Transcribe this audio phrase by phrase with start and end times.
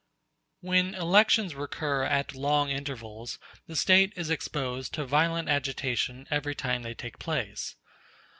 [0.61, 6.81] When elections recur at long intervals the State is exposed to violent agitation every time
[6.81, 7.75] they take place.